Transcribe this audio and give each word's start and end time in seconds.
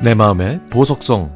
내 0.00 0.14
마음의 0.14 0.60
보석성 0.70 1.32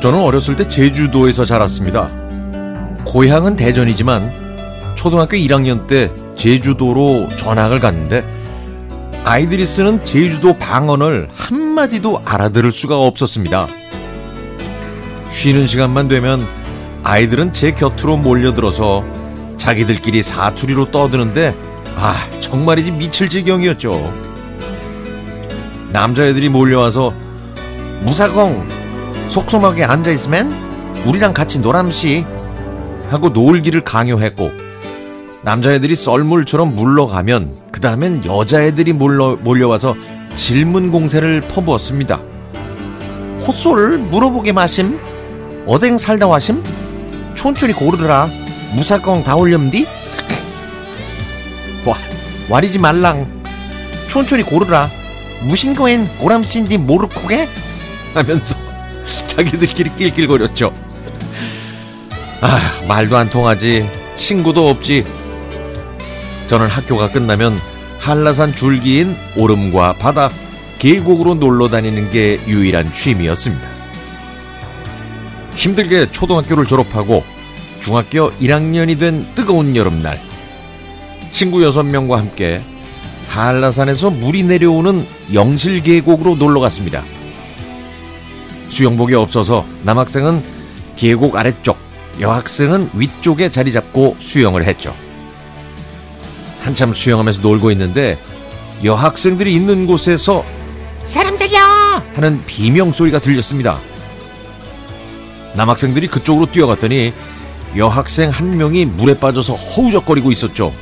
저는 0.00 0.18
어렸을 0.20 0.54
때 0.56 0.68
제주도에서 0.68 1.46
자랐습니다. 1.46 2.10
고향은 3.06 3.56
대전이지만 3.56 4.30
초등학교 4.94 5.36
1학년 5.36 5.86
때 5.86 6.10
제주도로 6.34 7.28
전학을 7.36 7.80
갔는데 7.80 8.22
아이들이 9.24 9.64
쓰는 9.66 10.04
제주도 10.04 10.56
방언을 10.58 11.28
한마디도 11.34 12.22
알아들을 12.26 12.70
수가 12.70 12.98
없었습니다. 12.98 13.66
쉬는 15.32 15.66
시간만 15.66 16.08
되면 16.08 16.46
아이들은 17.02 17.52
제 17.54 17.72
곁으로 17.72 18.18
몰려들어서 18.18 19.04
자기들끼리 19.58 20.22
사투리로 20.22 20.90
떠드는데 20.90 21.54
아 21.96 22.14
정말이지 22.40 22.92
미칠 22.92 23.30
지경이었죠. 23.30 24.12
남자애들이 25.90 26.50
몰려와서 26.50 27.14
무사공 28.02 28.68
속속하게 29.28 29.84
앉아있으면 29.84 31.02
우리랑 31.06 31.32
같이 31.32 31.60
노람시 31.60 32.26
하고 33.08 33.30
놀기를 33.30 33.82
강요했고 33.82 34.52
남자애들이 35.44 35.94
썰물처럼 35.94 36.74
물러가면 36.74 37.54
그 37.70 37.80
다음엔 37.80 38.24
여자애들이 38.24 38.94
몰려, 38.94 39.36
몰려와서 39.42 39.94
질문 40.36 40.90
공세를 40.90 41.42
퍼부었습니다. 41.42 42.20
헛소를 43.46 43.98
물어보게 43.98 44.52
마심? 44.52 44.98
어댕 45.66 45.98
살다 45.98 46.26
와심? 46.26 46.62
촌촌히 47.34 47.74
고르더라. 47.74 48.30
무사건 48.74 49.22
다 49.22 49.36
올렸디? 49.36 49.86
와, 51.84 51.94
와리지 52.48 52.78
말랑. 52.78 53.42
촌촌히 54.08 54.44
고르라. 54.44 54.90
무신거엔 55.42 56.08
고람신디 56.18 56.78
모르코게? 56.78 57.50
하면서 58.14 58.54
자기들끼리 59.26 59.94
낄낄거렸죠. 59.94 60.72
아, 62.40 62.86
말도 62.88 63.16
안 63.18 63.28
통하지. 63.28 63.90
친구도 64.16 64.70
없지. 64.70 65.04
저는 66.46 66.66
학교가 66.66 67.10
끝나면 67.10 67.58
한라산 67.98 68.52
줄기인 68.52 69.16
오름과 69.36 69.94
바다, 69.94 70.28
계곡으로 70.78 71.34
놀러 71.34 71.68
다니는 71.68 72.10
게 72.10 72.38
유일한 72.46 72.92
취미였습니다. 72.92 73.66
힘들게 75.56 76.10
초등학교를 76.10 76.66
졸업하고 76.66 77.24
중학교 77.80 78.30
1학년이 78.32 78.98
된 78.98 79.26
뜨거운 79.34 79.74
여름날, 79.76 80.20
친구 81.32 81.58
6명과 81.58 82.16
함께 82.16 82.62
한라산에서 83.28 84.10
물이 84.10 84.42
내려오는 84.44 85.06
영실 85.32 85.82
계곡으로 85.82 86.36
놀러 86.36 86.60
갔습니다. 86.60 87.02
수영복이 88.68 89.14
없어서 89.14 89.64
남학생은 89.82 90.42
계곡 90.96 91.36
아래쪽, 91.36 91.78
여학생은 92.20 92.90
위쪽에 92.94 93.50
자리 93.50 93.72
잡고 93.72 94.16
수영을 94.18 94.64
했죠. 94.64 94.94
한참 96.64 96.94
수영하면서 96.94 97.42
놀고 97.42 97.70
있는데 97.72 98.18
여학생들이 98.82 99.54
있는 99.54 99.86
곳에서 99.86 100.42
사람 101.04 101.36
살려! 101.36 101.58
하는 102.14 102.42
비명 102.46 102.90
소리가 102.90 103.18
들렸습니다. 103.18 103.78
남학생들이 105.54 106.06
그쪽으로 106.08 106.50
뛰어갔더니 106.50 107.12
여학생 107.76 108.30
한 108.30 108.56
명이 108.56 108.86
물에 108.86 109.18
빠져서 109.20 109.52
허우적거리고 109.52 110.32
있었죠. 110.32 110.72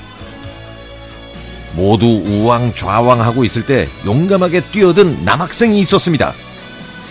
모두 1.74 2.06
우왕좌왕하고 2.06 3.42
있을 3.44 3.66
때 3.66 3.88
용감하게 4.04 4.70
뛰어든 4.70 5.24
남학생이 5.24 5.80
있었습니다. 5.80 6.32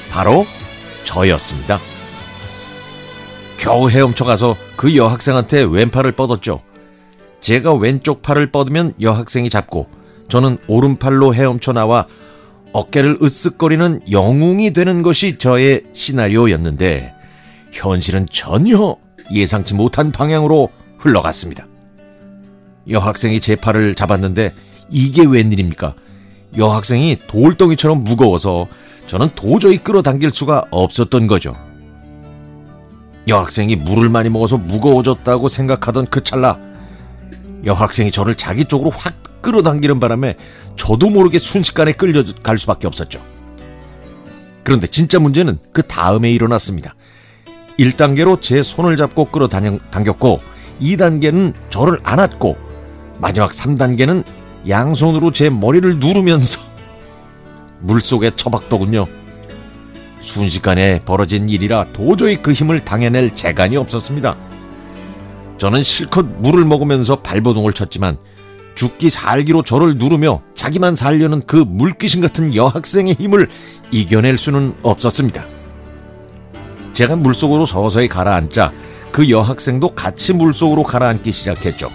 바로 0.09 0.47
저였습니다. 1.03 1.79
겨우 3.57 3.89
헤엄쳐 3.89 4.23
가서 4.23 4.55
그 4.77 4.95
여학생한테 4.95 5.63
왼팔을 5.63 6.13
뻗었죠. 6.13 6.61
제가 7.41 7.73
왼쪽 7.73 8.21
팔을 8.21 8.51
뻗으면 8.51 8.93
여학생이 9.01 9.49
잡고 9.49 9.87
저는 10.29 10.59
오른팔로 10.67 11.33
헤엄쳐 11.33 11.73
나와 11.73 12.07
어깨를 12.71 13.19
으쓱거리는 13.19 14.11
영웅이 14.11 14.71
되는 14.71 15.01
것이 15.01 15.37
저의 15.37 15.83
시나리오였는데 15.93 17.13
현실은 17.73 18.25
전혀 18.31 18.95
예상치 19.33 19.73
못한 19.73 20.11
방향으로 20.11 20.69
흘러갔습니다. 20.97 21.67
여학생이 22.89 23.41
제 23.41 23.55
팔을 23.55 23.95
잡았는데 23.95 24.53
이게 24.89 25.25
웬일입니까? 25.25 25.95
여학생이 26.57 27.19
돌덩이처럼 27.27 28.03
무거워서 28.03 28.67
저는 29.07 29.29
도저히 29.35 29.77
끌어당길 29.77 30.31
수가 30.31 30.65
없었던 30.69 31.27
거죠. 31.27 31.55
여학생이 33.27 33.75
물을 33.75 34.09
많이 34.09 34.29
먹어서 34.29 34.57
무거워졌다고 34.57 35.47
생각하던 35.47 36.07
그 36.07 36.23
찰나 36.23 36.70
여학생이 37.65 38.11
저를 38.11 38.35
자기 38.35 38.65
쪽으로 38.65 38.89
확 38.89 39.13
끌어당기는 39.41 39.99
바람에 39.99 40.35
저도 40.75 41.09
모르게 41.09 41.39
순식간에 41.39 41.93
끌려갈 41.93 42.57
수밖에 42.57 42.87
없었죠. 42.87 43.21
그런데 44.63 44.87
진짜 44.87 45.19
문제는 45.19 45.59
그 45.71 45.81
다음에 45.81 46.31
일어났습니다. 46.31 46.95
1단계로 47.79 48.41
제 48.41 48.61
손을 48.61 48.97
잡고 48.97 49.25
끌어당겼고 49.25 50.39
2단계는 50.81 51.53
저를 51.69 51.99
안았고 52.03 52.57
마지막 53.19 53.51
3단계는 53.51 54.23
양손으로 54.67 55.31
제 55.31 55.49
머리를 55.49 55.99
누르면서 55.99 56.59
물속에 57.81 58.31
처박더군요. 58.35 59.07
순식간에 60.21 60.99
벌어진 61.03 61.49
일이라 61.49 61.93
도저히 61.93 62.39
그 62.39 62.53
힘을 62.53 62.79
당해낼 62.81 63.31
재간이 63.31 63.75
없었습니다. 63.77 64.35
저는 65.61 65.83
실컷 65.83 66.25
물을 66.25 66.65
먹으면서 66.65 67.17
발버둥을 67.17 67.73
쳤지만 67.73 68.17
죽기 68.73 69.11
살기로 69.11 69.61
저를 69.61 69.93
누르며 69.93 70.41
자기만 70.55 70.95
살려는 70.95 71.43
그 71.45 71.55
물귀신 71.55 72.19
같은 72.19 72.55
여학생의 72.55 73.17
힘을 73.19 73.47
이겨낼 73.91 74.39
수는 74.39 74.73
없었습니다. 74.81 75.45
제가 76.93 77.15
물속으로 77.15 77.67
서서히 77.67 78.07
가라앉자 78.07 78.71
그 79.11 79.29
여학생도 79.29 79.89
같이 79.89 80.33
물속으로 80.33 80.81
가라앉기 80.81 81.31
시작했죠. 81.31 81.91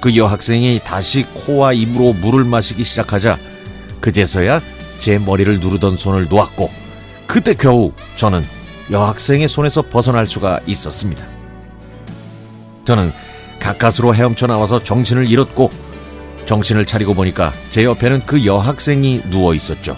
그 0.00 0.16
여학생이 0.16 0.80
다시 0.82 1.24
코와 1.24 1.74
입으로 1.74 2.14
물을 2.14 2.46
마시기 2.46 2.82
시작하자 2.82 3.36
그제서야 4.00 4.62
제 5.00 5.18
머리를 5.18 5.60
누르던 5.60 5.98
손을 5.98 6.28
놓았고 6.30 6.70
그때 7.26 7.52
겨우 7.52 7.92
저는 8.16 8.42
여학생의 8.90 9.48
손에서 9.48 9.82
벗어날 9.82 10.26
수가 10.26 10.60
있었습니다. 10.66 11.37
저는 12.88 13.12
가까스로 13.58 14.14
헤엄쳐 14.14 14.46
나와서 14.46 14.82
정신을 14.82 15.30
잃었고 15.30 15.68
정신을 16.46 16.86
차리고 16.86 17.12
보니까 17.12 17.52
제 17.70 17.84
옆에는 17.84 18.22
그 18.24 18.46
여학생이 18.46 19.24
누워 19.28 19.52
있었죠. 19.52 19.94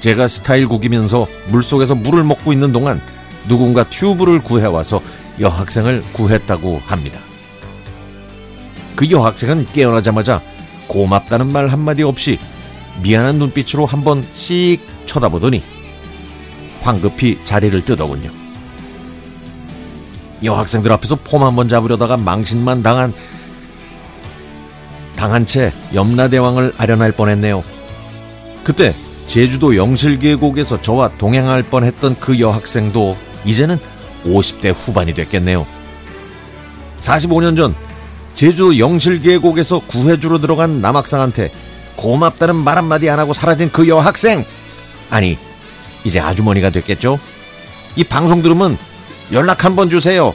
제가 0.00 0.26
스타일 0.26 0.66
구기면서 0.66 1.28
물속에서 1.50 1.94
물을 1.94 2.24
먹고 2.24 2.52
있는 2.52 2.72
동안 2.72 3.00
누군가 3.46 3.88
튜브를 3.88 4.42
구해와서 4.42 5.00
여학생을 5.38 6.02
구했다고 6.12 6.82
합니다. 6.84 7.20
그 8.96 9.08
여학생은 9.08 9.66
깨어나자마자 9.72 10.42
고맙다는 10.88 11.52
말 11.52 11.68
한마디 11.68 12.02
없이 12.02 12.36
미안한 13.00 13.38
눈빛으로 13.38 13.86
한번 13.86 14.24
씩 14.34 14.80
쳐다보더니 15.06 15.62
황급히 16.80 17.38
자리를 17.44 17.84
뜨더군요. 17.84 18.47
여학생들 20.42 20.92
앞에서 20.92 21.16
폼 21.16 21.42
한번 21.42 21.68
잡으려다가 21.68 22.16
망신만 22.16 22.82
당한 22.82 23.12
당한 25.16 25.46
채 25.46 25.72
염라대왕을 25.94 26.74
아련할 26.78 27.12
뻔했네요. 27.12 27.64
그때 28.62 28.94
제주도 29.26 29.76
영실계곡에서 29.76 30.80
저와 30.80 31.10
동행할 31.18 31.62
뻔했던 31.62 32.18
그 32.20 32.38
여학생도 32.38 33.16
이제는 33.44 33.78
50대 34.24 34.72
후반이 34.74 35.14
됐겠네요. 35.14 35.66
45년 37.00 37.56
전 37.56 37.74
제주도 38.34 38.78
영실계곡에서 38.78 39.80
구해주러 39.80 40.38
들어간 40.38 40.80
남학생한테 40.80 41.50
고맙다는 41.96 42.54
말 42.54 42.78
한마디 42.78 43.10
안 43.10 43.18
하고 43.18 43.32
사라진 43.32 43.70
그 43.72 43.88
여학생! 43.88 44.44
아니, 45.10 45.36
이제 46.04 46.20
아주머니가 46.20 46.70
됐겠죠? 46.70 47.18
이 47.96 48.04
방송 48.04 48.40
들으면 48.40 48.78
연락 49.32 49.64
한번 49.64 49.90
주세요. 49.90 50.34